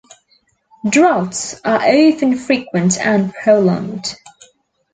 [0.89, 4.15] Droughts are often frequent and prolonged.